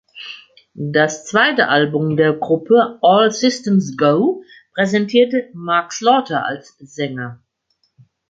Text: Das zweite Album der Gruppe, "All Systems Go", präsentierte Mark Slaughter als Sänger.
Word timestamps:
Das 0.73 1.27
zweite 1.27 1.67
Album 1.67 2.17
der 2.17 2.33
Gruppe, 2.33 2.97
"All 3.03 3.29
Systems 3.29 3.95
Go", 3.97 4.41
präsentierte 4.73 5.49
Mark 5.53 5.93
Slaughter 5.93 6.43
als 6.43 6.75
Sänger. 6.79 7.39